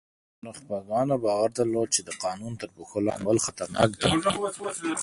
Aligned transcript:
نخبګانو 0.45 1.15
باور 1.23 1.49
درلود 1.57 1.89
چې 1.95 2.01
د 2.07 2.09
قانون 2.23 2.53
تر 2.61 2.69
پښو 2.75 2.97
لاندې 3.07 3.23
کول 3.25 3.37
خطرناک 3.45 3.89
دي. 3.99 4.09